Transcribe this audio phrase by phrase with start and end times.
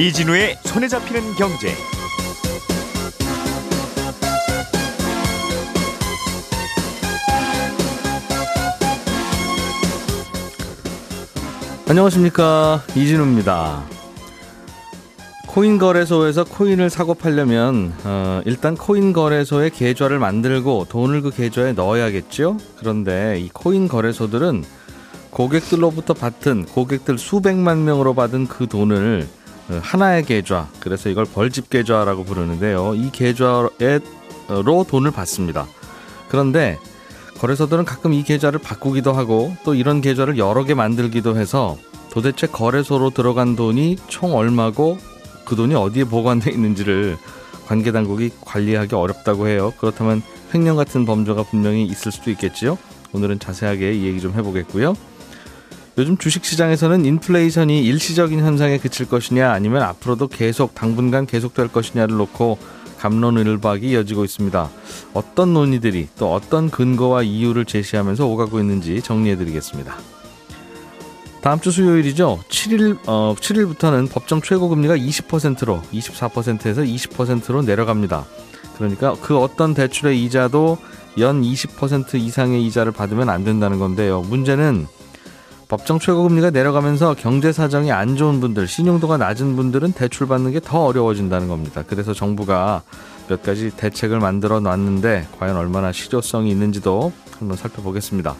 [0.00, 1.74] 이진우의 손에 잡히는 경제.
[11.86, 13.82] 안녕하십니까 이진우입니다.
[15.48, 22.56] 코인 거래소에서 코인을 사고 팔려면 어, 일단 코인 거래소의 계좌를 만들고 돈을 그 계좌에 넣어야겠죠.
[22.78, 24.64] 그런데 이 코인 거래소들은
[25.28, 29.39] 고객들로부터 받은 고객들 수백만 명으로 받은 그 돈을 어,
[29.80, 32.94] 하나의 계좌, 그래서 이걸 벌집 계좌라고 부르는데요.
[32.94, 33.70] 이 계좌로
[34.88, 35.66] 돈을 받습니다.
[36.28, 36.78] 그런데
[37.38, 41.78] 거래소들은 가끔 이 계좌를 바꾸기도 하고 또 이런 계좌를 여러 개 만들기도 해서
[42.10, 44.98] 도대체 거래소로 들어간 돈이 총 얼마고
[45.44, 47.16] 그 돈이 어디에 보관돼 있는지를
[47.66, 49.72] 관계 당국이 관리하기 어렵다고 해요.
[49.78, 52.76] 그렇다면 횡령 같은 범죄가 분명히 있을 수도 있겠지요.
[53.12, 54.94] 오늘은 자세하게 이 얘기 좀 해보겠고요.
[56.00, 62.56] 요즘 주식시장에서는 인플레이션이 일시적인 현상에 그칠 것이냐 아니면 앞으로도 계속 당분간 계속될 것이냐를 놓고
[62.98, 64.70] 감론을박이 이어지고 있습니다.
[65.12, 69.94] 어떤 논의들이 또 어떤 근거와 이유를 제시하면서 오가고 있는지 정리해드리겠습니다.
[71.42, 72.40] 다음 주 수요일이죠.
[72.48, 78.24] 7일 어, 7일부터는 법정 최고 금리가 20%로 24%에서 20%로 내려갑니다.
[78.78, 80.78] 그러니까 그 어떤 대출의 이자도
[81.18, 84.22] 연 20% 이상의 이자를 받으면 안 된다는 건데요.
[84.22, 84.86] 문제는
[85.70, 90.84] 법정 최고금리가 내려가면서 경제 사정이 안 좋은 분들, 신용도가 낮은 분들은 대출 받는 게 더
[90.84, 91.84] 어려워진다는 겁니다.
[91.86, 92.82] 그래서 정부가
[93.28, 98.34] 몇 가지 대책을 만들어 놨는데 과연 얼마나 실효성이 있는지도 한번 살펴보겠습니다.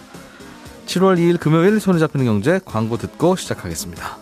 [0.86, 4.16] 7월 2일 금요일 손에 잡히는 경제 광고 듣고 시작하겠습니다.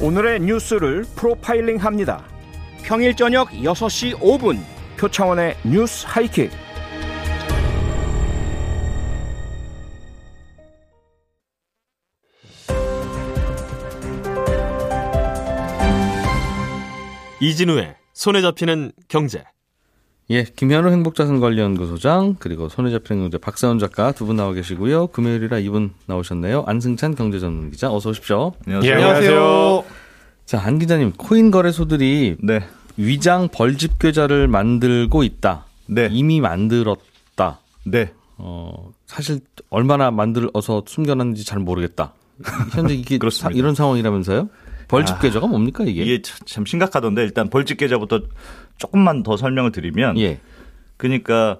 [0.00, 2.22] 오늘의 뉴스를 프로파일링 합니다.
[2.82, 4.58] 평일 저녁 6시 5분
[4.96, 6.65] 표창원의 뉴스 하이킥.
[17.40, 19.44] 이진우의 손에 잡히는 경제.
[20.30, 25.08] 예, 김현우 행복자산관리연구소장 그리고 손에 잡히는 경제 박사원 작가 두 분 나와 계시고요.
[25.08, 26.64] 금요일이라 이분 나오셨네요.
[26.66, 28.52] 안승찬 경제전문기자 어서 오십시오.
[28.66, 28.90] 안녕하세요.
[28.90, 29.84] 예, 안녕하세요.
[30.46, 32.60] 자, 안 기자님, 코인 거래소들이 네.
[32.96, 35.66] 위장 벌집 계좌를 만들고 있다.
[35.86, 36.08] 네.
[36.10, 37.60] 이미 만들었다.
[37.84, 38.12] 네.
[38.38, 42.14] 어, 사실 얼마나 만들어서 숨겨놨는지 잘 모르겠다.
[42.72, 43.50] 현재 이게 그렇습니다.
[43.50, 44.48] 사- 이런 상황이라면서요?
[44.88, 46.02] 벌집 아, 계좌가 뭡니까 이게?
[46.02, 48.22] 이게 참- 참 심각하던데 일단 벌집 계좌부터
[48.78, 50.38] 조금만 더 설명을 드리면 예.
[50.96, 51.58] 그러니까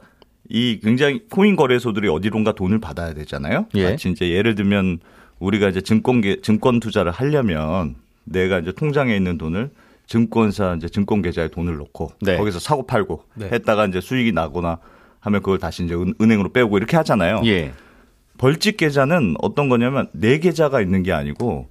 [0.49, 3.67] 이 굉장히 코인 거래소들이 어디론가 돈을 받아야 되잖아요.
[3.75, 3.91] 예.
[3.91, 5.01] 마치 이제 예를 들면
[5.41, 9.71] 우리가 이제 증권 계 증권 투자를 하려면 내가 이제 통장에 있는 돈을
[10.07, 12.37] 증권사 이제 증권 계좌에 돈을 넣고 네.
[12.37, 13.49] 거기서 사고 팔고 네.
[13.53, 14.79] 했다가 이제 수익이 나거나
[15.21, 17.43] 하면 그걸 다시 이제 은- 은행으로 빼고 이렇게 하잖아요.
[17.45, 17.73] 예.
[18.39, 21.69] 벌집 계좌는 어떤 거냐면 내 계좌가 있는 게 아니고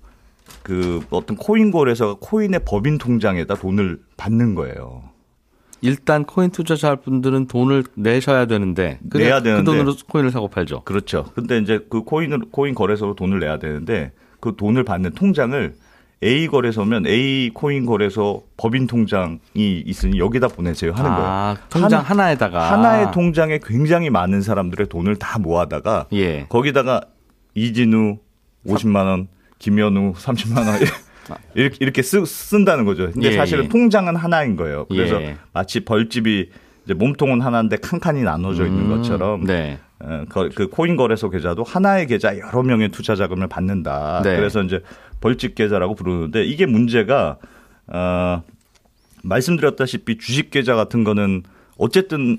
[0.64, 5.04] 그 어떤 코인 거래소가 코인의 법인 통장에다 돈을 받는 거예요.
[5.82, 9.64] 일단 코인 투자자 분들은 돈을 내셔야 되는데 내야 그 되는데.
[9.72, 10.82] 돈으로 코인을 사고 팔죠.
[10.84, 11.26] 그렇죠.
[11.36, 15.76] 근데 이제 그 코인을 코인 거래소로 돈을 내야 되는데 그 돈을 받는 통장을
[16.24, 19.40] A 거래소면 A 코인 거래소 법인 통장이
[19.86, 21.26] 있으니 여기다 보내세요 하는 거예요.
[21.26, 26.46] 아, 통장 하나- 하나, 에다가 하나의 통장에 굉장히 많은 사람들의 돈을 다 모아다가 예.
[26.50, 27.02] 거기다가
[27.54, 28.18] 이진우
[28.66, 29.28] 50만 원,
[29.66, 30.78] 김현우 30만 원
[31.56, 33.10] 이렇게 이렇게 쓰, 쓴다는 거죠.
[33.12, 33.68] 근데 예, 사실은 예.
[33.68, 34.86] 통장은 하나인 거예요.
[34.86, 35.38] 그래서 예.
[35.54, 36.52] 마치 벌집이
[36.84, 39.80] 이제 몸통은 하나인데 칸칸이 나눠져 있는 음, 것처럼 네.
[40.00, 44.22] 어, 그, 그 코인 거래소 계좌도 하나의 계좌 여러 명의 투자 자금을 받는다.
[44.24, 44.36] 네.
[44.36, 44.82] 그래서 이제
[45.20, 47.40] 벌집 계좌라고 부르는데 이게 문제가
[47.88, 48.44] 어,
[49.24, 51.42] 말씀드렸다시피 주식 계좌 같은 거는
[51.80, 52.38] 어쨌든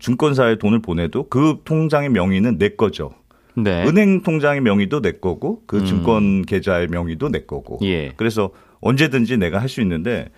[0.00, 3.12] 증권사에 돈을 보내도 그 통장의 명의는 내 거죠.
[3.56, 3.84] 네.
[3.86, 7.78] 은행 통장의 명의도 내 거고 그 증권 계좌의 명의도 내 거고.
[7.82, 8.12] 예.
[8.16, 8.50] 그래서
[8.80, 10.28] 언제든지 내가 할 수 있는데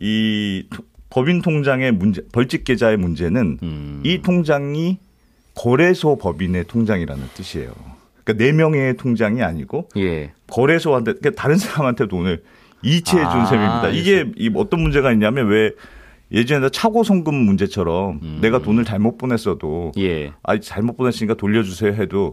[0.00, 4.02] 이 토- 법인 통장의 문제, 벌집 계좌의 문제는 음.
[4.04, 4.98] 이 통장이
[5.54, 7.72] 거래소 법인의 통장이라는 뜻이에요.
[8.24, 10.32] 그러니까 네 명의 통장이 아니고 예.
[10.48, 12.42] 거래소한테 그러니까 다른 사람한테 돈을
[12.82, 13.88] 이체해 준 아, 셈입니다.
[13.90, 15.72] 이게 이 어떤 문제가 있냐면 왜
[16.32, 18.38] 예전에 차고 송금 문제처럼 음.
[18.40, 20.32] 내가 돈을 잘못 보냈어도 예.
[20.42, 22.32] 아 잘못 보냈으니까 돌려주세요 해도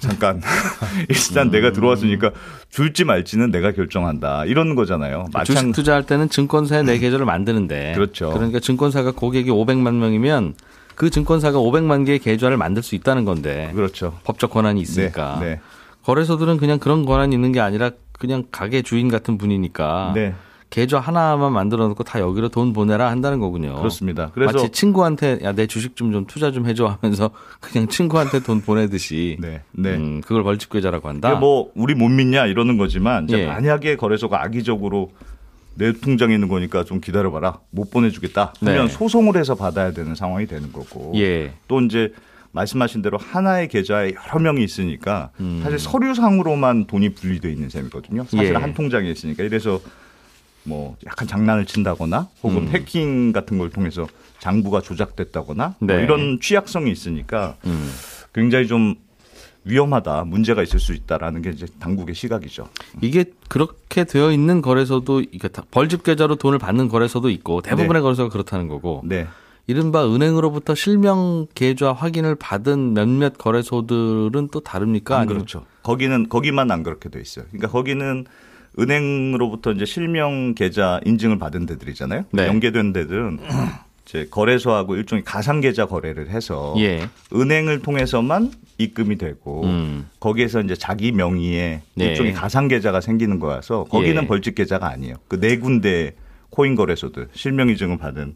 [0.00, 0.40] 잠깐
[1.08, 1.50] 일단 음.
[1.50, 2.30] 내가 들어왔으니까
[2.70, 5.26] 줄지 말지는 내가 결정한다 이런 거잖아요.
[5.44, 8.30] 주식 마찬 투자할 때는 증권사에 내 계좌를 만드는데 그렇죠.
[8.30, 10.54] 그러니까 증권사가 고객이 500만 명이면
[10.94, 14.18] 그 증권사가 500만 개의 계좌를 만들 수 있다는 건데 그렇죠.
[14.24, 15.60] 법적 권한이 있으니까 네,
[16.04, 20.34] 거래소들은 그냥 그런 권한이 있는 게 아니라 그냥 가게 주인 같은 분이니까 네.
[20.70, 23.74] 계좌 하나만 만들어 놓고 다 여기로 돈 보내라 한다는 거군요.
[23.76, 24.30] 그렇습니다.
[24.34, 27.30] 그래서 마치 친구한테 야 내 주식 좀 좀 투자 좀 해줘 하면서
[27.60, 29.94] 그냥 친구한테 돈 보내듯이 네, 네.
[29.96, 31.34] 음, 그걸 벌집 계좌라고 한다.
[31.36, 33.46] 뭐 우리 못 믿냐 이러는 거지만 예.
[33.46, 35.10] 만약에 거래소가 악의적으로
[35.74, 38.92] 내 통장에 있는 거니까 좀 기다려봐라 못 보내주겠다 하면 네.
[38.92, 41.52] 소송을 해서 받아야 되는 상황이 되는 거고 예.
[41.68, 42.12] 또 이제
[42.52, 45.60] 말씀하신 대로 하나의 계좌에 여러 명이 있으니까 음.
[45.62, 48.24] 사실 서류상으로만 돈이 분리돼 있는 셈이거든요.
[48.24, 48.52] 사실 예.
[48.54, 49.80] 한 통장에 있으니까 이래서
[50.68, 52.68] 뭐 약간 장난을 친다거나 혹은 음.
[52.68, 54.06] 해킹 같은 걸 통해서
[54.38, 56.02] 장부가 조작됐다거나 뭐 네.
[56.02, 57.90] 이런 취약성이 있으니까 음.
[58.34, 58.94] 굉장히 좀
[59.64, 62.68] 위험하다 문제가 있을 수 있다라는 게 이제 당국의 시각이죠.
[63.00, 68.28] 이게 그렇게 되어 있는 거래소도 이게 다 벌집 계좌로 돈을 받는 거래소도 있고 대부분의 거래소가
[68.30, 69.26] 그렇다는 거고 네.
[69.66, 75.18] 이른바 은행으로부터 실명 계좌 확인을 받은 몇몇 거래소들은 또 다릅니까?
[75.18, 75.66] 안 그렇죠.
[75.82, 77.44] 거기는 거기만 안 그렇게 돼 있어요.
[77.50, 78.24] 그러니까 거기는
[78.78, 82.24] 은행으로부터 이제 실명 계좌 인증을 받은 데들이잖아요.
[82.32, 82.46] 네.
[82.46, 83.38] 연계된 데들은
[84.06, 87.08] 이제 거래소하고 일종의 가상 계좌 거래를 해서 예.
[87.34, 90.06] 은행을 통해서만 입금이 되고 음.
[90.20, 92.04] 거기에서 이제 자기 명의의 네.
[92.04, 94.26] 일종의 가상 계좌가 생기는 거라서 거기는 예.
[94.26, 95.16] 벌집 계좌가 아니에요.
[95.28, 96.14] 그 네 군데
[96.50, 98.34] 코인 거래소들 실명 인증을 받은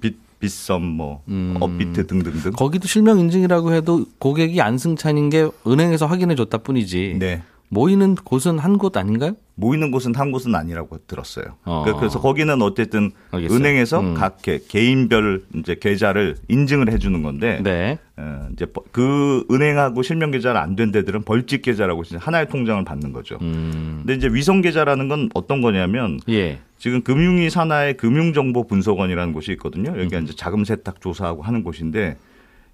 [0.00, 1.56] 빗 빗썸 뭐 음.
[1.58, 2.52] 업비트 등등등.
[2.52, 7.16] 거기도 실명 인증이라고 해도 고객이 안승찬인 게 은행에서 확인해 줬다 뿐이지.
[7.18, 7.42] 네.
[7.70, 9.32] 모이는 곳은 한 곳 아닌가요?
[9.56, 11.44] 모이는 곳은 한 곳은 아니라고 들었어요.
[11.64, 11.82] 어.
[11.84, 13.58] 그- 그래서 거기는 어쨌든 알겠어요.
[13.58, 14.14] 은행에서 음.
[14.14, 17.98] 각 개, 개인별 이제 계좌를 인증을 해주는 건데 네.
[18.16, 23.12] 어, 이제 버- 그 은행하고 실명 계좌가 안된 데들은 벌집 계좌라고 진짜 하나의 통장을 받는
[23.12, 23.38] 거죠.
[23.42, 24.02] 음.
[24.06, 26.60] 근데 이제 위성 계좌라는 건 어떤 거냐면 예.
[26.78, 29.90] 지금 금융위 산하의 금융정보분석원이라는 곳이 있거든요.
[29.98, 30.24] 여기가 음.
[30.24, 32.16] 이제 자금 세탁 조사하고 하는 곳인데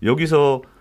[0.02, 0.73] 여기서 그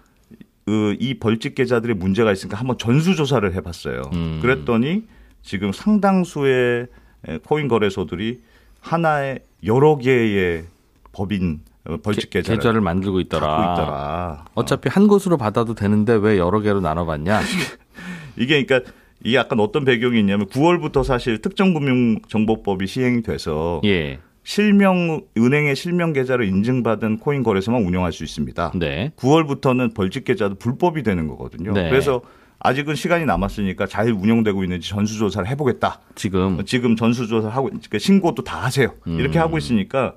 [1.00, 4.04] 이 벌집 계좌들이 문제가 있으니까 한번 전수 조사를 해봤어요.
[4.14, 4.40] 음.
[4.42, 5.04] 그랬더니
[5.42, 6.88] 지금 상당수의
[7.28, 8.42] 에, 코인 거래소들이
[8.80, 10.66] 하나의 여러 개의
[11.12, 13.74] 법인 어, 벌집 게- 계좌를 계좌를 만들고 있더라.
[13.74, 14.46] 있더라.
[14.56, 17.42] 어차피 한 곳으로 받아도 되는데 왜 여러 개로 나눠봤냐?
[18.38, 18.90] 이게 그러니까
[19.24, 24.20] 이게 약간 어떤 배경이 있냐면 9월부터 사실 특정금융정보법이 시행이 돼서 예.
[24.44, 28.74] 실명 은행의 실명 계좌를 인증받은 코인 거래소만 운영할 수 있습니다.
[28.76, 29.12] 네.
[29.18, 31.74] 9월부터는 벌집 계좌도 불법이 되는 거거든요.
[31.74, 31.90] 네.
[31.90, 32.22] 그래서
[32.60, 36.00] 아직은 시간이 남았으니까 잘 운영되고 있는지 전수조사를 해보겠다.
[36.16, 38.94] 지금 지금 전수조사를 하고 그러니까 신고도 다 하세요.
[39.08, 39.20] 음.
[39.20, 40.16] 이렇게 하고 있으니까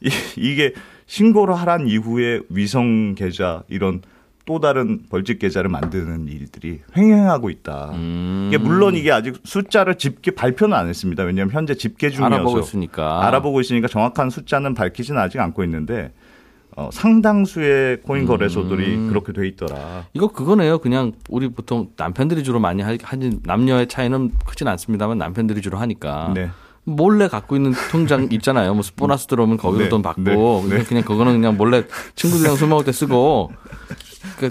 [0.00, 0.74] 이, 이게
[1.06, 4.02] 신고를 하란 이후에 위성 계좌 이런
[4.44, 7.90] 또 다른 벌집 계좌를 만드는 일들이 횡행하고 있다.
[7.94, 8.46] 음.
[8.48, 11.22] 이게 물론 이게 아직 숫자를 집계 발표는 안 했습니다.
[11.22, 13.26] 왜냐하면 현재 집계 중이어서 알아보고 있으니까.
[13.26, 16.12] 알아보고 있으니까 정확한 숫자는 밝히지는 아직 않고 있는데
[16.74, 19.08] 어, 상당수의 코인 거래소들이 음.
[19.10, 20.06] 그렇게 돼 있더라.
[20.14, 20.78] 이거 그거네요.
[20.78, 26.32] 그냥 우리 보통 남편들이 주로 많이 하- 하는 남녀의 차이는 크진 않습니다만 남편들이 주로 하니까
[26.34, 26.48] 네.
[26.84, 28.74] 몰래 갖고 있는 통장 있잖아요.
[28.74, 30.84] 뭐 보너스 들어오면 거기로 네, 돈 받고 네, 네.
[30.84, 31.84] 그냥 그거는 그냥 몰래
[32.16, 33.52] 친구들이랑 술 먹을 때 쓰고
[34.38, 34.50] 그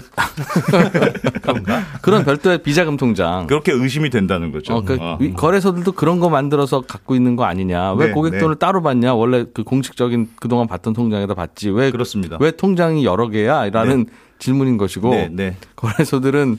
[2.02, 3.46] 그런 별도의 비자금 통장.
[3.46, 4.74] 그렇게 의심이 된다는 거죠.
[4.74, 5.16] 어, 그 어.
[5.20, 7.94] 위- 거래소들도 그런 거 만들어서 갖고 있는 거 아니냐?
[7.94, 8.38] 왜 네, 고객 네.
[8.38, 9.14] 돈을 따로 받냐?
[9.14, 11.70] 원래 그 공식적인 그동안 받던 통장에다 받지.
[11.70, 12.36] 왜, 그렇습니다.
[12.40, 13.68] 왜 통장이 여러 개야?
[13.70, 14.06] 라는
[14.38, 15.10] 질문인 것이고.
[15.10, 15.56] 네, 네.
[15.76, 16.58] 거래소들은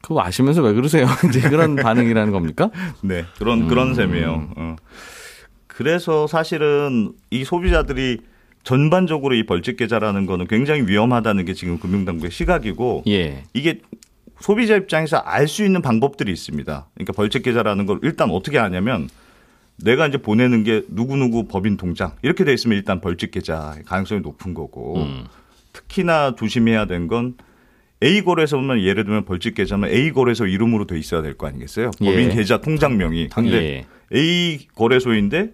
[0.00, 1.06] 그거 아시면서 왜 그러세요?
[1.28, 2.70] 이제 그런 반응이라는 겁니까?
[3.02, 4.48] 네, 그런 그런 셈이에요.
[4.56, 4.76] 어.
[5.68, 8.18] 그래서 사실은 이 소비자들이
[8.64, 13.44] 전반적으로 이 벌집 계좌라는 거는 굉장히 위험하다는 게 지금 금융당국의 시각이고 예.
[13.54, 13.80] 이게
[14.40, 16.88] 소비자 입장에서 알 수 있는 방법들이 있습니다.
[16.94, 19.08] 그러니까 벌집 계좌라는 걸 일단 어떻게 하냐면
[19.76, 24.54] 내가 이제 보내는 게 누구누구 법인 통장 이렇게 돼 있으면 일단 벌집 계좌의 가능성이 높은
[24.54, 25.24] 거고 음.
[25.72, 27.34] 특히나 조심해야 되는 건
[28.02, 31.90] A 거래소 보면 예를 들면 벌집 계좌면 A 거래소 이름으로 돼 있어야 될 거 아니겠어요?
[32.00, 32.04] 예.
[32.04, 33.28] 법인 계좌 통장명이.
[33.28, 34.16] 근데 예.
[34.16, 35.52] A 거래소인데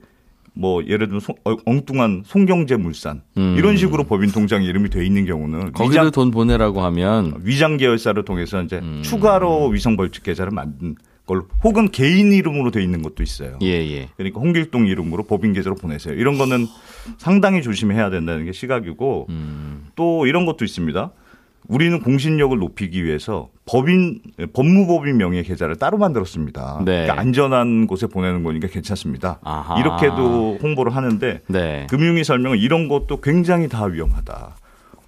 [0.59, 3.55] 뭐 예를 들면 송- 어, 엉뚱한 송경제물산 음.
[3.57, 8.21] 이런 식으로 법인 통장 이름이 돼 있는 경우는 거기도 위장, 돈 보내라고 하면 위장 계열사를
[8.25, 9.01] 통해서 이제 음.
[9.05, 10.97] 추가로 위성 벌집 계좌를 만든
[11.27, 13.59] 걸 혹은 개인 이름으로 돼 있는 것도 있어요.
[13.63, 14.09] 예, 예.
[14.17, 16.15] 그러니까 홍길동 이름으로 법인 계좌로 보내세요.
[16.15, 16.67] 이런 거는
[17.19, 19.87] 상당히 조심해야 된다는 게 시각이고 음.
[19.95, 21.13] 또 이런 것도 있습니다.
[21.69, 24.21] 우리는 공신력을 높이기 위해서 법인
[24.55, 26.79] 법무법인 명의 계좌를 따로 만들었습니다.
[26.85, 27.03] 네.
[27.03, 29.39] 그러니까 안전한 곳에 보내는 거니까 괜찮습니다.
[29.43, 29.79] 아하.
[29.79, 31.87] 이렇게도 홍보를 하는데 네.
[31.91, 34.57] 금융위 설명은 이런 것도 굉장히 다 위험하다.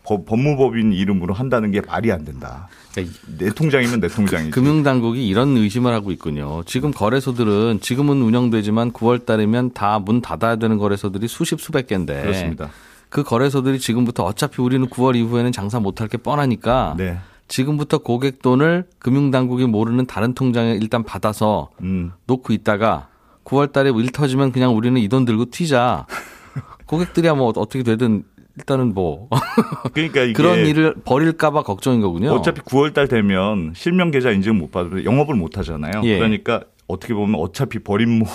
[0.05, 2.69] 법, 법무법인 이름으로 한다는 게 말이 안 된다.
[2.93, 4.51] 그러니까 내 통장이면 내 통장이지.
[4.51, 6.63] 금융당국이 이런 의심을 하고 있군요.
[6.67, 12.71] 지금 거래소들은 지금은 운영되지만 9월 달이면 다 문 닫아야 되는 거래소들이 수십 수백 개인데 그렇습니다.
[13.11, 17.19] 그 거래소들이 지금부터 어차피 우리는 9월 이후에는 장사 못할 게 뻔하니까 네.
[17.49, 22.13] 지금부터 고객 돈을 금융당국이 모르는 다른 통장에 일단 받아서 음.
[22.27, 23.09] 놓고 있다가
[23.45, 26.07] 9월 달에 일 터지면 그냥 우리는 이 돈 들고 튀자.
[26.87, 28.23] 고객들이야 뭐 어떻게 되든
[28.57, 29.29] 일단은 뭐
[29.95, 32.31] 그러니까 이게 그런 일을 벌일까봐 걱정인 거군요.
[32.33, 36.03] 어차피 9월 달 되면 실명 계좌 인증 못 받으면 영업을 못 하잖아요.
[36.05, 36.19] 예.
[36.19, 38.31] 그러니까 어떻게 보면 어차피 버림목이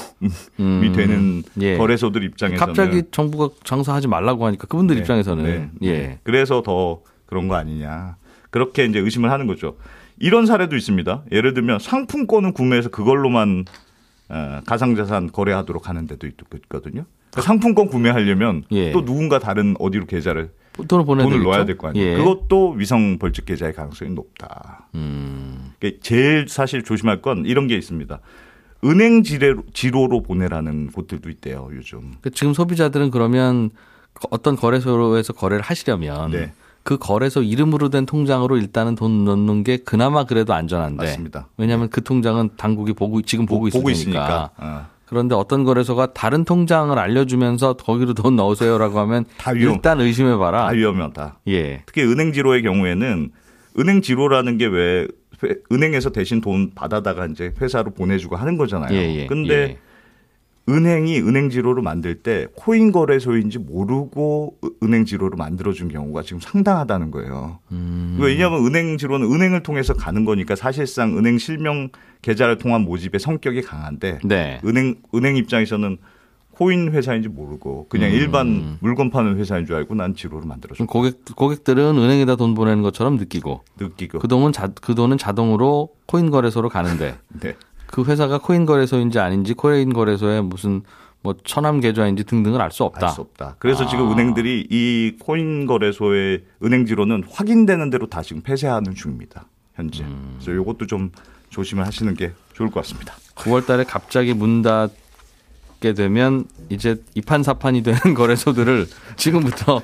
[0.59, 1.77] 음, 되는 예.
[1.77, 5.69] 거래소들 입장에서는 갑자기 정부가 장사하지 말라고 하니까 그분들 네, 입장에서는 네.
[5.87, 6.19] 예.
[6.23, 8.17] 그래서 더 그런 거 아니냐.
[8.49, 9.77] 그렇게 이제 의심을 하는 거죠.
[10.17, 11.23] 이런 사례도 있습니다.
[11.31, 13.65] 예를 들면 상품권을 구매해서 그걸로만
[14.29, 16.33] 어, 가상자산 거래하도록 하는 데도 있-
[16.63, 17.03] 있거든요.
[17.31, 18.91] 그러니까 상품권 구매하려면 예.
[18.91, 20.51] 또 누군가 다른 어디로 계좌를
[20.87, 22.13] 돈을 보내 돈을 넣어야 될 거 아니에요.
[22.13, 22.17] 예.
[22.17, 24.87] 그것도 위성 벌칙 계좌의 가능성이 높다.
[24.95, 25.71] 음.
[25.79, 28.19] 그러니까 제일 사실 조심할 건 이런 게 있습니다.
[28.85, 32.13] 은행 지뢰로, 지로로 보내라는 곳들도 있대요, 요즘.
[32.21, 33.71] 그 지금 소비자들은 그러면
[34.29, 36.53] 어떤 거래소에서 거래를 하시려면 네.
[36.83, 41.47] 그 거래소 이름으로 된 통장으로 일단은 돈 넣는 게 그나마 그래도 안전한데 맞습니다.
[41.57, 43.89] 왜냐하면 그 통장은 당국이 보고 지금 보고 보고.
[43.89, 44.51] 있으니까.
[44.57, 44.85] 어.
[45.07, 49.25] 그런데 어떤 거래소가 다른 통장을 알려주면서 거기로 돈 넣으세요라고 하면.
[49.55, 50.67] 일단 의심해봐라.
[50.67, 51.39] 다 위험하다.
[51.47, 51.83] 예.
[51.85, 53.31] 특히 은행 지로의 경우에는
[53.79, 55.07] 은행 지로라는 게 왜
[55.71, 58.93] 은행에서 대신 돈 받아다가 이제 회사로 보내주고 하는 거잖아요.
[58.93, 59.77] 예, 예, 근데 예.
[60.67, 67.11] 은행이 은행 지로를 만들 때 코인 거래소인지 모르고 으- 은행 지로를 만들어준 경우가 지금 상당하다는
[67.11, 67.59] 거예요.
[67.71, 68.17] 음.
[68.19, 71.89] 왜냐하면 은행 지로는 은행을 통해서 가는 거니까 사실상 은행 실명
[72.23, 74.59] 계좌를 통한 모집의 성격이 강한데 네.
[74.65, 75.97] 은행 은행 입장에서는
[76.55, 78.15] 코인 회사인지 모르고 그냥 음.
[78.15, 83.17] 일반 물건 파는 회사인 줄 알고 난 지로를 그럼 고객 고객들은 은행에다 돈 보내는 것처럼
[83.17, 87.55] 느끼고 느끼고 그 돈은 자, 그 돈은 자동으로 코인 거래소로 가는데 네.
[87.87, 90.81] 그 회사가 코인 거래소인지 아닌지 코인 거래소에 무슨
[91.21, 93.07] 뭐 천함 계좌인지 등등을 알 수 없다.
[93.07, 93.55] 알 수 없다.
[93.59, 93.87] 그래서 아.
[93.87, 99.45] 지금 은행들이 이 코인 거래소의 은행지로는 확인되는 대로 다 지금 폐쇄하는 중입니다.
[99.75, 100.03] 현재.
[100.03, 100.37] 음.
[100.39, 101.11] 그래서 이것도 좀
[101.49, 103.15] 조심을 하시는 게 좋을 것 같습니다.
[103.35, 104.91] 9월 달에 갑자기 문 닫
[105.85, 108.87] 게 되면 이제 이판사판이 되는 거래소들을
[109.17, 109.83] 지금부터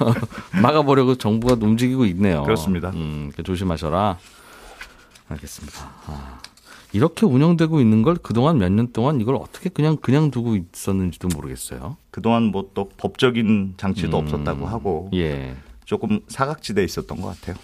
[0.62, 2.42] 막아보려고 정부가 움직이고 있네요.
[2.44, 2.88] 그렇습니다.
[2.94, 4.16] 음, 조심하셔라.
[5.28, 5.78] 알겠습니다.
[6.06, 6.40] 아,
[6.94, 11.96] 이렇게 운영되고 있는 걸 그동안 몇 년 동안 이걸 어떻게 그냥 그냥 두고 있었는지도 모르겠어요.
[12.10, 14.24] 그동안 뭐 또 법적인 장치도 음.
[14.24, 15.54] 없었다고 하고 예.
[15.84, 17.56] 조금 사각지대에 있었던 것 같아요.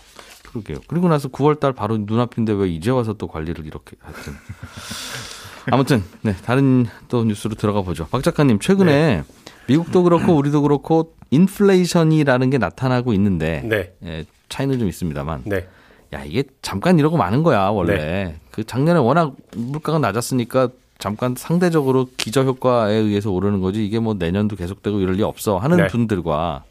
[0.50, 0.78] 그러게요.
[0.88, 4.34] 그리고 나서 9월 달 바로 눈앞인데 왜 이제 와서 또 관리를 이렇게 하여튼.
[5.70, 8.06] 아무튼 네, 다른 또 뉴스로 들어가 보죠.
[8.10, 9.24] 박 작가님, 최근에
[9.68, 13.92] 미국도 그렇고 우리도 그렇고 인플레이션이라는 게 나타나고 있는데 네.
[14.04, 15.66] 예, 차이는 좀 있습니다만 네.
[16.14, 18.36] 야, 이게 잠깐 이러고 마는 거야, 원래.
[18.50, 24.56] 그 작년에 워낙 물가가 낮았으니까 잠깐 상대적으로 기저 효과에 의해서 오르는 거지 이게 뭐 내년도
[24.56, 25.86] 계속되고 이럴 리 없어 하는 네.
[25.86, 26.64] 분들과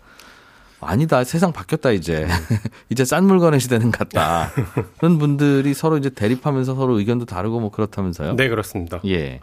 [0.79, 2.27] 아니다 세상 바뀌었다 이제
[2.89, 4.51] 이제 싼 물건의 시대는 갔다
[4.97, 8.35] 그런 분들이 서로 이제 대립하면서 서로 의견도 다르고 뭐 그렇다면서요?
[8.35, 9.01] 네, 그렇습니다.
[9.05, 9.39] 예.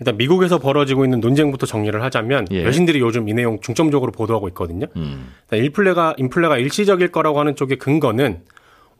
[0.00, 2.64] 일단 미국에서 벌어지고 있는 논쟁부터 정리를 하자면 예.
[2.64, 4.86] 여신들이 요즘 이 내용 중점적으로 보도하고 있거든요.
[4.96, 5.32] 음.
[5.50, 8.42] 일단 인플레가 인플레가 일시적일 거라고 하는 쪽의 근거는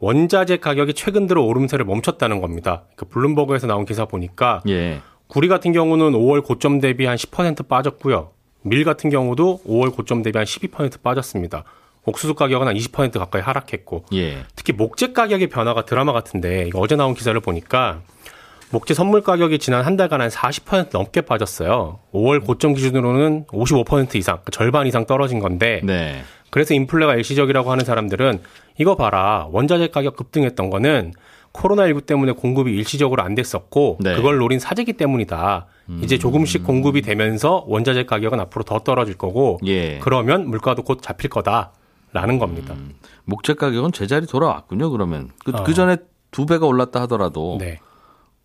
[0.00, 2.84] 원자재 가격이 최근 들어 오름세를 멈췄다는 겁니다.
[2.96, 5.00] 그 블룸버그에서 나온 기사 보니까 예.
[5.28, 8.30] 구리 같은 경우는 5월 고점 대비 한 10% 빠졌고요.
[8.62, 11.64] 밀 같은 경우도 5월 고점 대비 한 12% 빠졌습니다.
[12.04, 14.44] 옥수수 가격은 한 20% 가까이 하락했고 예.
[14.56, 18.00] 특히 목재 가격의 변화가 드라마 같은데 어제 나온 기사를 보니까
[18.70, 22.00] 목재 선물 가격이 지난 한 달간 한 40% 넘게 빠졌어요.
[22.12, 26.22] 5월 고점 기준으로는 55% 이상, 그 절반 이상 떨어진 건데 네.
[26.50, 28.40] 그래서 인플레가 일시적이라고 하는 사람들은
[28.78, 29.48] 이거 봐라.
[29.50, 31.12] 원자재 가격 급등했던 거는
[31.62, 34.14] 코로나19 때문에 공급이 일시적으로 안 됐었고 네.
[34.14, 35.66] 그걸 노린 사재기 때문이다.
[36.02, 39.98] 이제 조금씩 공급이 되면서 원자재 가격은 앞으로 더 떨어질 거고 예.
[40.00, 42.74] 그러면 물가도 곧 잡힐 거다라는 겁니다.
[43.24, 44.90] 목재 가격은 제자리 돌아왔군요.
[44.90, 45.64] 그러면 그, 어.
[45.64, 45.96] 그 전에
[46.30, 47.80] 두 배가 올랐다 하더라도 네.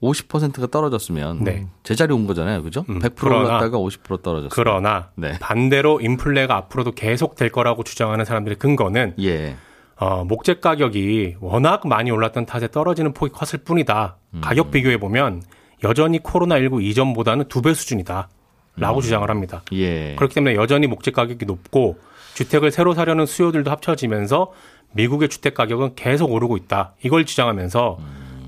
[0.02, 1.68] 50%가 떨어졌으면 네.
[1.84, 2.64] 제자리 온 거잖아요.
[2.64, 2.86] 그죠?
[2.90, 4.50] 음, 100% 그러나- 올랐다가 50% 떨어졌어요.
[4.52, 5.38] 그러나 네.
[5.40, 9.56] 반대로 인플레가 앞으로도 계속 될 거라고 주장하는 사람들의 근거는 예.
[10.04, 14.18] 어, 목재 가격이 워낙 많이 올랐던 탓에 떨어지는 폭이 컸을 뿐이다.
[14.42, 15.42] 가격 비교해 보면
[15.84, 18.28] 여전히 코로나19 이전보다는 두 배 수준이다.
[18.76, 19.62] 라고 주장을 합니다.
[19.72, 20.16] 예.
[20.16, 22.00] 그렇기 때문에 여전히 목재 가격이 높고
[22.34, 24.52] 주택을 새로 사려는 수요들도 합쳐지면서
[24.94, 26.96] 미국의 주택 가격은 계속 오르고 있다.
[27.04, 28.00] 이걸 주장하면서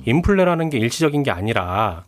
[0.05, 2.03] 인플레라는 게 일시적인 게 아니라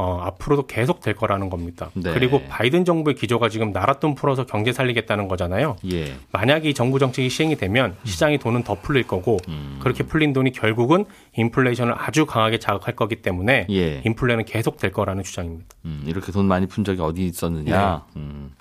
[0.00, 1.90] 어, 앞으로도 계속 될 거라는 겁니다.
[1.92, 2.14] 네.
[2.14, 5.76] 그리고 바이든 정부의 기조가 지금 나랏돈 풀어서 경제 살리겠다는 거잖아요.
[5.92, 6.14] 예.
[6.32, 9.78] 만약에 이 정부 정책이 시행이 되면 시장의 돈은 더 풀릴 거고 음.
[9.82, 11.04] 그렇게 풀린 돈이 결국은
[11.36, 14.00] 인플레이션을 아주 강하게 자극할 거기 때문에 예.
[14.06, 15.66] 인플레는 계속 될 거라는 주장입니다.
[15.84, 18.06] 음, 이렇게 돈 많이 푼 적이 어디 있었느냐.
[18.16, 18.52] 음.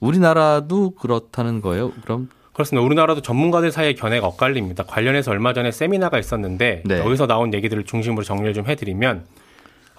[0.00, 1.92] 우리나라도 그렇다는 거예요.
[2.02, 2.84] 그럼 그렇습니다.
[2.84, 4.82] 우리나라도 전문가들 사이의 견해가 엇갈립니다.
[4.82, 6.98] 관련해서 얼마 전에 세미나가 있었는데 네.
[6.98, 9.24] 여기서 나온 얘기들을 중심으로 정리를 좀 해드리면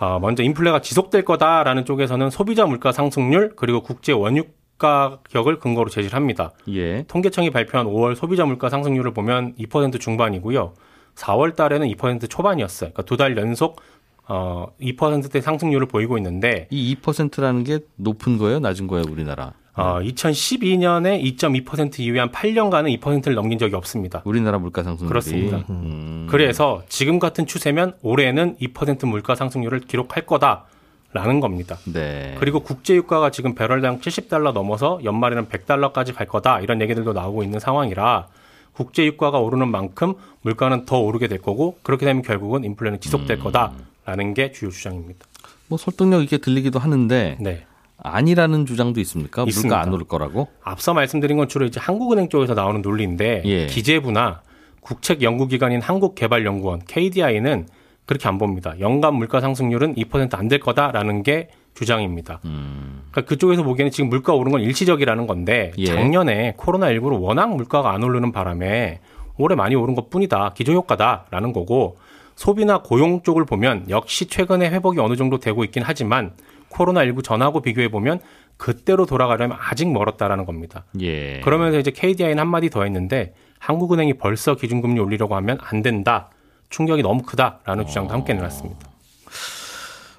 [0.01, 4.45] 어, 먼저 인플레가 지속될 거다라는 쪽에서는 소비자 물가 상승률 그리고 국제 원유
[4.79, 6.53] 가격을 근거로 제시를 합니다.
[6.69, 7.03] 예.
[7.03, 10.73] 통계청이 발표한 5월 소비자 물가 상승률을 보면 2% 중반이고요.
[11.13, 12.89] 4월 달에는 2% 초반이었어요.
[12.89, 13.79] 그러니까 두 달 연속
[14.27, 19.53] 어 2%대 상승률을 보이고 있는데 이 2%라는 게 높은 거예요, 낮은 거예요, 우리나라?
[19.73, 24.21] 어 2012년에 2.2% 이후에 한 8년간은 2%를 넘긴 적이 없습니다.
[24.25, 25.63] 우리나라 물가 상승률이 그렇습니다.
[25.69, 26.27] 음.
[26.29, 30.65] 그래서 지금 같은 추세면 올해는 2% 물가 상승률을 기록할 거다
[31.13, 31.77] 라는 겁니다.
[31.85, 32.35] 네.
[32.39, 37.59] 그리고 국제 유가가 지금 배럴당 70달러 넘어서 연말에는 100달러까지 갈 거다 이런 얘기들도 나오고 있는
[37.59, 38.27] 상황이라
[38.73, 43.43] 국제 유가가 오르는 만큼 물가는 더 오르게 될 거고 그렇게 되면 결국은 인플레는 지속될 음.
[43.43, 45.25] 거다라는 게 주요 주장입니다.
[45.67, 47.65] 뭐 설득력 있게 들리기도 하는데 네.
[48.03, 49.43] 아니라는 주장도 있습니까?
[49.47, 49.75] 있습니다.
[49.75, 50.47] 물가 안 오를 거라고?
[50.63, 53.65] 앞서 말씀드린 건 주로 이제 한국은행 쪽에서 나오는 논리인데 예.
[53.67, 54.41] 기재부나
[54.81, 57.67] 국책 연구기관인 한국개발연구원 KDI는
[58.05, 58.73] 그렇게 안 봅니다.
[58.79, 62.39] 연간 물가 상승률은 2%안 될 거다라는 게 주장입니다.
[62.45, 63.03] 음.
[63.11, 65.85] 그러니까 그쪽에서 보기에는 지금 물가 오른 건 일시적이라는 건데 예.
[65.85, 68.99] 작년에 코로나19로 워낙 물가가 안 오르는 바람에
[69.37, 70.53] 올해 많이 오른 것 뿐이다.
[70.55, 71.97] 기저효과다라는 거고
[72.35, 76.33] 소비나 고용 쪽을 보면 역시 최근에 회복이 어느 정도 되고 있긴 하지만
[76.71, 78.19] 코로나19 전하고 비교해 보면
[78.57, 80.85] 그때로 돌아가려면 아직 멀었다라는 겁니다.
[80.99, 81.39] 예.
[81.41, 86.29] 그러면서 이제 KDI는 한마디 더 했는데 한국은행이 벌써 기준금리 올리려고 하면 안 된다.
[86.69, 88.89] 충격이 너무 크다라는 주장도 함께 내놨습니다.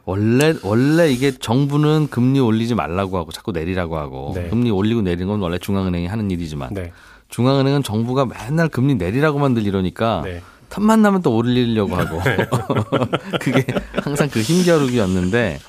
[0.05, 4.49] 원래 원래 이게 정부는 금리 올리지 말라고 하고 자꾸 내리라고 하고 네.
[4.49, 6.93] 금리 올리고 내리는 건 원래 중앙은행이 하는 일이지만 네.
[7.29, 10.43] 중앙은행은 정부가 맨날 금리 내리라고만 들 이러니까 네.
[10.71, 12.21] 틈만 나면 또 올리려고 하고
[13.41, 13.65] 그게
[14.03, 15.61] 항상 그 힘겨루기였는데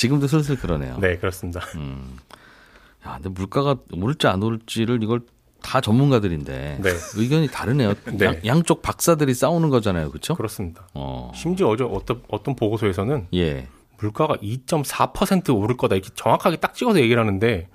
[0.00, 0.96] 지금도 슬슬 그러네요.
[0.98, 1.60] 네, 그렇습니다.
[1.60, 5.20] 야, 근데 물가가 오를지 안 오를지를 이걸
[5.62, 6.90] 다 전문가들인데 네.
[7.16, 7.92] 의견이 다르네요.
[8.14, 8.40] 네.
[8.46, 10.34] 양, 쪽 박사들이 싸우는 거잖아요, 그렇죠?
[10.36, 10.88] 그렇습니다.
[10.94, 13.68] 어, 심지어 어제 어떤 어떤 보고서에서는 예.
[13.98, 17.68] 물가가 2.4% 오를 거다 이렇게 정확하게 딱 찍어서 얘기를 하는데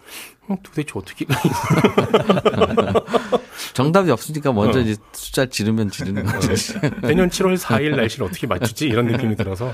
[0.49, 1.27] 음, 도대체 어떻게
[3.75, 4.81] 정답이 없으니까 먼저 어.
[4.81, 6.73] 이제 숫자 지르면 지르는 거지.
[7.03, 9.71] 내년 7월 4일 날씨를 어떻게 맞추지 이런 느낌이 들어서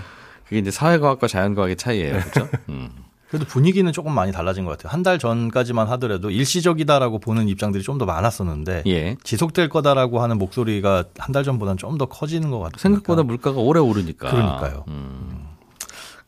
[0.52, 2.50] 그게 이제 사회과학과 자연과학의 차이예요, 그렇죠?
[2.68, 2.90] 음.
[3.30, 4.92] 그래도 분위기는 조금 많이 달라진 것 같아요.
[4.92, 9.16] 한 달 전까지만 하더라도 일시적이다라고 보는 입장들이 좀 더 많았었는데 예.
[9.24, 12.76] 지속될 거다라고 하는 목소리가 한 달 전보다는 좀 더 커지는 것 같아요.
[12.80, 14.30] 생각보다 물가가 오래 오르니까.
[14.30, 14.84] 그러니까요.
[14.90, 15.46] 음.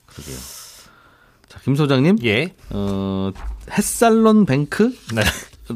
[0.05, 0.37] 그러게요.
[1.49, 2.19] 자, 김 소장님.
[2.23, 2.55] 예.
[2.69, 3.31] 어,
[3.71, 4.95] 햇살론 뱅크?
[5.13, 5.23] 네.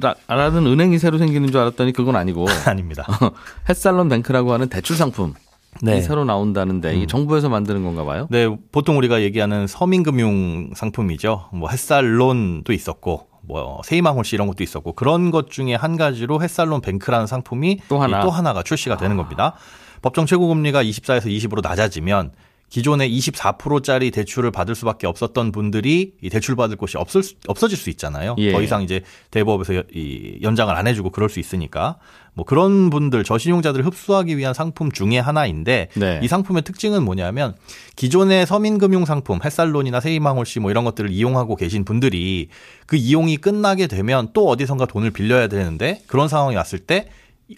[0.01, 3.05] 라- 라는 은행이 새로 생기는 줄 알았더니 그건 아니고 아닙니다.
[3.67, 5.33] 햇살론 뱅크라고 하는 대출 상품이
[5.81, 6.01] 네.
[6.01, 8.27] 새로 나온다는데 이게 정부에서 만드는 건가 봐요?
[8.29, 11.49] 네, 보통 우리가 얘기하는 서민금융 상품이죠.
[11.53, 17.27] 뭐 햇살론도 있었고, 뭐 새희망홀씨 이런 것도 있었고 그런 것 중에 한 가지로 햇살론 뱅크라는
[17.27, 18.17] 상품이 또 하나.
[18.17, 18.19] 아.
[18.21, 19.53] 이또 하나가 출시가 되는 겁니다.
[20.01, 22.31] 법정 최고 금리가 24에서 20으로 낮아지면
[22.69, 27.89] 기존에 24%짜리 대출을 받을 수밖에 없었던 분들이 이 대출 받을 곳이 없을 수- 없어질 수
[27.91, 28.35] 있잖아요.
[28.39, 28.51] 예.
[28.51, 29.01] 더 이상 이제
[29.31, 31.97] 대법에서 여- 이 연장을 안 해주고 그럴 수 있으니까
[32.33, 36.19] 뭐 그런 분들 저신용자들을 흡수하기 위한 상품 중에 하나인데 네.
[36.21, 37.55] 이 상품의 특징은 뭐냐면
[37.95, 42.49] 기존의 서민금융 상품 햇살론이나 세이망홀씨 뭐 이런 것들을 이용하고 계신 분들이
[42.85, 47.07] 그 이용이 끝나게 되면 또 어디선가 돈을 빌려야 되는데 그런 상황이 왔을 때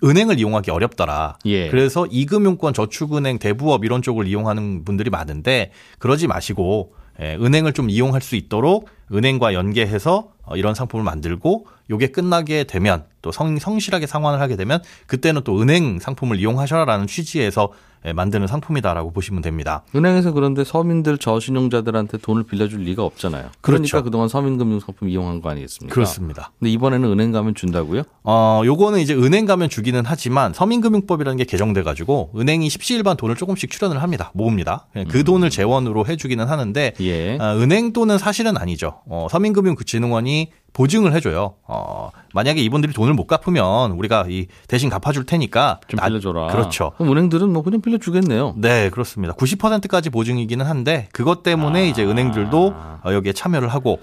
[0.04, 1.38] 은행을 이용하기 어렵더라.
[1.46, 1.70] 예.
[1.70, 8.22] 그래서 이금융권, 저축은행, 대부업 이런 쪽을 이용하는 분들이 많은데 그러지 마시고 예, 은행을 좀 이용할
[8.22, 14.42] 수 있도록 은행과 연계해서 어, 이런 상품을 만들고 요게 끝나게 되면 또 성, 성실하게 상환을
[14.42, 17.70] 하게 되면 그때는 또 은행 상품을 이용하셔라라는 취지에서
[18.06, 19.84] 예, 만드는 상품이다라고 보시면 됩니다.
[19.94, 23.50] 은행에서 그런데 서민들 저신용자들한테 돈을 빌려줄 리가 없잖아요.
[23.60, 24.04] 그러니까 그렇죠.
[24.04, 25.94] 그동안 서민금융 상품 이용한 거 아니겠습니까?
[25.94, 26.52] 그렇습니다.
[26.60, 28.04] 근데 이번에는 은행 가면 준다고요?
[28.24, 33.70] 어, 요거는 이제 은행 가면 주기는 하지만 서민금융법이라는 게 개정돼 가지고 은행이 십시일반 돈을 조금씩
[33.70, 34.32] 출연을 합니다.
[34.34, 34.88] 모읍니다.
[34.94, 37.38] 그냥 그 돈을 재원으로 해 주기는 하는데 예.
[37.38, 38.99] 아, 은행 돈은 사실은 아니죠.
[39.08, 41.56] 어, 서민금융진흥원이 보증을 해줘요.
[41.68, 46.48] 어, 만약에 이분들이 돈을 못 갚으면 우리가 이 대신 갚아줄 테니까 좀 나- 빌려줘라.
[46.48, 46.92] 그렇죠.
[46.98, 48.54] 그럼 은행들은 뭐 그냥 빌려주겠네요.
[48.58, 49.34] 네, 그렇습니다.
[49.34, 54.00] 90%까지 보증이기는 한데 그것 때문에 이제 은행들도 어, 여기에 참여를 하고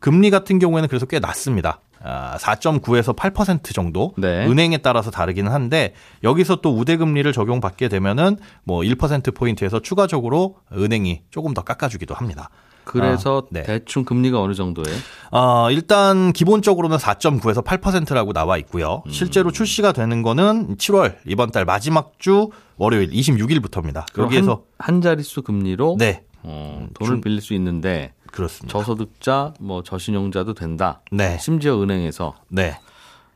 [0.00, 1.80] 금리 같은 경우에는 그래서 꽤 낮습니다.
[2.00, 4.46] 아, 4.9에서 8% 정도 네.
[4.46, 11.22] 은행에 따라서 다르기는 한데 여기서 또 우대 금리를 적용받게 되면은 뭐 1% 포인트에서 추가적으로 은행이
[11.30, 12.50] 조금 더 깎아주기도 합니다.
[12.88, 13.62] 그래서 아, 네.
[13.62, 14.96] 대충 금리가 어느 정도예요?
[15.30, 19.02] 어, 일단 기본적으로는 4.9에서 8%라고 나와 있고요.
[19.06, 19.10] 음.
[19.10, 24.06] 실제로 출시가 되는 거는 7월 이번 달 마지막 주 월요일 26일부터입니다.
[24.12, 28.78] 그럼 여기에서 한, 한 자릿수 금리로 네, 어, 돈을 빌릴 수 있는데 그렇습니다.
[28.78, 31.02] 저소득자, 뭐 저신용자도 된다.
[31.12, 31.36] 네.
[31.38, 32.78] 심지어 은행에서 네.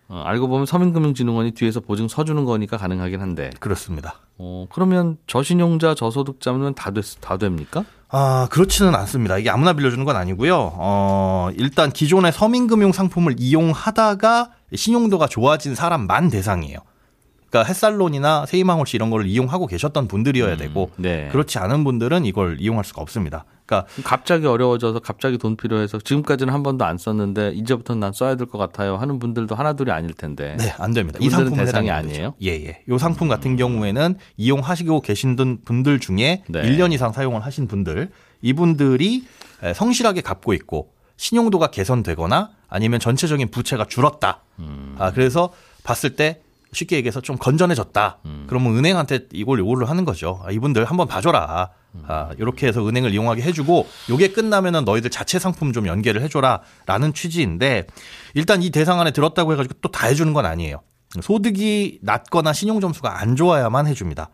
[0.08, 3.50] 어, 알고 보면 서민금융진흥원이 뒤에서 보증 서주는 거니까 가능하긴 한데.
[3.60, 4.16] 그렇습니다.
[4.44, 7.84] 어, 그러면 저신용자, 저소득자면 다, 됐, 다 됩니까?
[8.08, 9.38] 아, 그렇지는 않습니다.
[9.38, 10.72] 이게 아무나 빌려주는 건 아니고요.
[10.74, 16.78] 어, 일단 기존의 서민금융 상품을 이용하다가 신용도가 좋아진 사람만 대상이에요.
[17.52, 21.28] 그러니까 햇살론이나 세이망홀씨 이런 걸 이용하고 계셨던 분들이어야 되고 네.
[21.30, 23.44] 그렇지 않은 분들은 이걸 이용할 수가 없습니다.
[23.66, 28.46] 그러니까 갑자기 어려워져서 갑자기 돈 필요해서 지금까지는 한 번도 안 썼는데 이제부터는 난 써야 될
[28.46, 30.56] 것 같아요 하는 분들도 하나둘이 아닐 텐데.
[30.58, 31.18] 네, 안 됩니다.
[31.20, 32.34] 이 상품 대상이 아니에요?
[32.42, 32.82] 예, 예.
[32.88, 36.62] 요 상품 같은 경우에는 이용하시고 계신 분들 중에 네.
[36.62, 38.10] 1년 이상 사용을 하신 분들,
[38.40, 39.26] 이분들이
[39.74, 44.40] 성실하게 갚고 있고 신용도가 개선되거나 아니면 전체적인 부채가 줄었다.
[44.58, 44.96] 음.
[44.98, 45.52] 아, 그래서
[45.84, 46.40] 봤을 때
[46.72, 48.18] 쉽게 얘기해서 좀 건전해졌다.
[48.24, 48.44] 음.
[48.48, 50.40] 그러면 은행한테 이걸 요구를 하는 거죠.
[50.44, 51.70] 아, 이분들 한번 봐줘라.
[52.06, 57.86] 아, 이렇게 해서 은행을 이용하게 해주고 요게 끝나면은 너희들 자체 상품 좀 연계를 해줘라라는 취지인데
[58.34, 60.80] 일단 이 대상 안에 들었다고 해가지고 또 다 해주는 건 아니에요.
[61.20, 64.30] 소득이 낮거나 신용 점수가 안 좋아야만 해줍니다.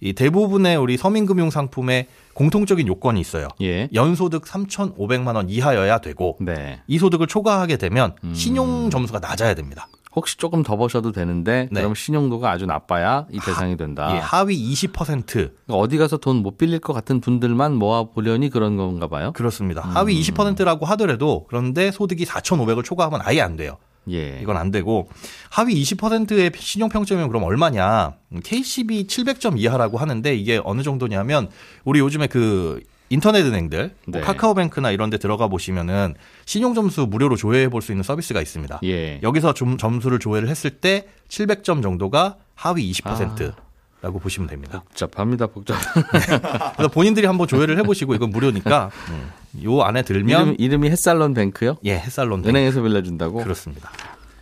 [0.00, 3.46] 이 대부분의 우리 서민금융 상품에 공통적인 요건이 있어요.
[3.60, 3.88] 예.
[3.94, 6.80] 연소득 3,500만 원 이하여야 되고 네.
[6.88, 8.34] 이 소득을 초과하게 되면 음.
[8.34, 9.86] 신용 점수가 낮아야 됩니다.
[10.14, 11.80] 혹시 조금 더 버셔도 되는데 네.
[11.80, 14.14] 그럼 신용도가 아주 나빠야 이 대상이 된다.
[14.14, 18.76] 예, 하위 20% 그러니까 어디 가서 돈 못 빌릴 것 같은 분들만 모아 보려니 그런
[18.76, 19.32] 건가 봐요.
[19.32, 19.80] 그렇습니다.
[19.82, 23.76] 하위 20%라고 하더라도 그런데 소득이 4,500을 초과하면 아예 안 돼요.
[24.10, 24.40] 예.
[24.42, 25.08] 이건 안 되고
[25.48, 28.14] 하위 20%의 신용 평점이면 그럼 얼마냐?
[28.42, 31.48] KCB 700점 이하라고 하는데 이게 어느 정도냐면
[31.84, 32.80] 우리 요즘에 그
[33.12, 34.26] 인터넷 은행들 뭐 네.
[34.26, 36.14] 카카오뱅크나 이런 데 들어가 보시면은
[36.46, 38.80] 신용 점수 무료로 조회해 볼 수 있는 서비스가 있습니다.
[38.84, 39.20] 예.
[39.22, 44.82] 여기서 좀 점수를 조회를 했을 때 700점 정도가 하위 20%라고 보시면 됩니다.
[44.88, 45.76] 복잡합니다, 복잡.
[46.76, 49.30] 그래서 본인들이 한번 조회를 해보시고 이건 무료니까 음,
[49.64, 51.76] 요 안에 들면 이름, 이름 이 햇살론 뱅크요?
[51.84, 53.42] 예 햇살론 은행에서 빌려준다고?
[53.42, 53.90] 그렇습니다.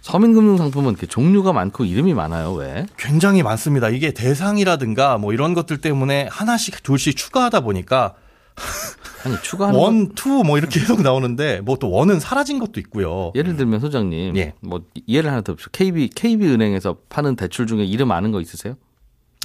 [0.02, 2.52] 서민금융 상품은 이렇게 종류가 많고 이름이 많아요.
[2.52, 2.86] 왜?
[2.96, 3.88] 굉장히 많습니다.
[3.88, 8.14] 이게 대상이라든가 뭐 이런 것들 때문에 하나씩 둘씩 추가하다 보니까
[9.24, 13.32] 아니 추가하는 건- one, two 뭐 이렇게 계속 나오는데 뭐 또 one은 사라진 것도 있고요.
[13.34, 14.54] 예를 들면 소장님, 예.
[14.60, 15.70] 뭐 예를 하나 더 봅시다.
[15.72, 18.74] KB KB 은행에서 파는 대출 중에 이름 아는 거 있으세요?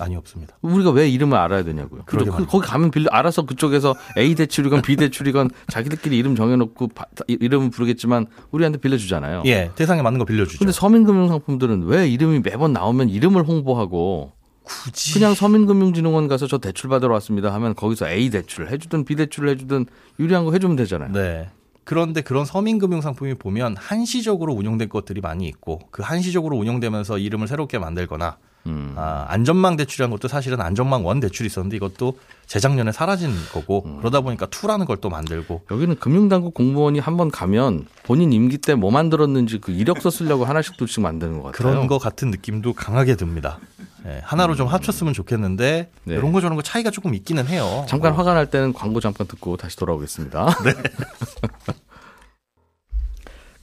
[0.02, 0.58] 아니 없습니다.
[0.62, 2.02] 우리가 왜 이름을 알아야 되냐고요.
[2.06, 2.46] 그러게 그.
[2.46, 8.26] 거기 가면 빌려 알아서 그쪽에서 A 대출이건 B 대출이건 자기들끼리 이름 정해놓고 바- 이름은 부르겠지만
[8.52, 9.44] 우리한테 빌려주잖아요.
[9.46, 10.60] 예, 대상에 맞는 거 빌려주죠.
[10.60, 14.34] 근데 서민금융 상품들은 왜 이름이 매번 나오면 이름을 홍보하고
[14.66, 19.50] 굳이 그냥 서민금융진흥원 가서 저 대출 받으러 왔습니다 하면 거기서 A 대출을 해주든 B 대출을
[19.50, 19.86] 해주든
[20.20, 21.12] 유리한 거 해주면 되잖아요.
[21.12, 21.50] 네.
[21.84, 27.78] 그런데 그런 서민금융 상품이 보면 한시적으로 운용된 것들이 많이 있고 그 한시적으로 운용되면서 이름을 새롭게
[27.78, 28.96] 만들거나 음.
[28.98, 33.98] 아, 안전망 대출이라는 것도 사실은 안전망 원 대출이 있었는데 이것도 재작년에 사라진 거고 음.
[34.00, 38.90] 그러다 보니까 투라는 걸 또 만들고 여기는 금융당국 공무원이 한번 가면 본인 임기 때 뭐
[38.90, 41.72] 만들었는지 그 이력서 쓰려고 하나씩 둘씩 만드는 것 같아요.
[41.72, 43.60] 그런 거 같은 느낌도 강하게 듭니다.
[44.08, 46.14] 예, 하나로 좀 합쳤으면 좋겠는데 네.
[46.14, 47.86] 이런 거 저런 거 차이가 조금 있기는 해요.
[47.88, 50.46] 잠깐 어, 화가 날 때는 광고 잠깐 듣고 다시 돌아오겠습니다.
[50.64, 50.74] 네.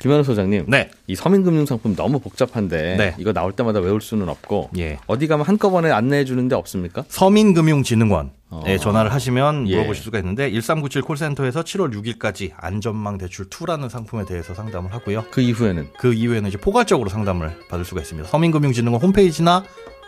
[0.02, 0.90] 김현우 소장님, 네.
[1.06, 3.14] 이 서민금융 상품 너무 복잡한데 네.
[3.18, 4.98] 이거 나올 때마다 외울 수는 없고 예.
[5.06, 7.04] 어디 가면 한꺼번에 안내해 주는 데 없습니까?
[7.06, 8.64] 서민금융진흥원에 어.
[8.80, 9.76] 전화를 하시면 예.
[9.76, 15.24] 물어보실 수가 있는데 1397 콜센터에서 7월 6일까지 안전망 대출 2라는 상품에 대해서 상담을 하고요.
[15.30, 18.28] 그 이후에는 그 이후에는 이제 포괄적으로 상담을 받을 수가 있습니다.
[18.28, 19.62] 서민금융진흥원 홈페이지나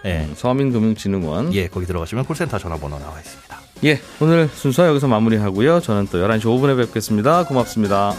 [0.05, 3.61] 예, 서민금융진흥원 예 거기 들어가시면 콜센터 전화번호 나와 있습니다.
[3.85, 5.81] 예, 오늘 순서 여기서 마무리하고요.
[5.81, 7.45] 저는 또 11시 5분에 뵙겠습니다.
[7.45, 8.15] 고맙습니다.